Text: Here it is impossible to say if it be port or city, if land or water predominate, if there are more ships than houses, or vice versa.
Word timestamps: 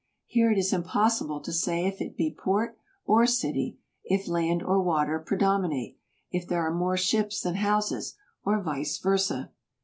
Here 0.25 0.49
it 0.51 0.57
is 0.57 0.73
impossible 0.73 1.41
to 1.41 1.53
say 1.53 1.85
if 1.85 2.01
it 2.01 2.17
be 2.17 2.35
port 2.35 2.75
or 3.05 3.27
city, 3.27 3.77
if 4.03 4.27
land 4.27 4.63
or 4.63 4.81
water 4.81 5.19
predominate, 5.19 5.99
if 6.31 6.47
there 6.47 6.63
are 6.65 6.73
more 6.73 6.97
ships 6.97 7.39
than 7.41 7.53
houses, 7.57 8.15
or 8.43 8.59
vice 8.63 8.97
versa. 8.97 9.51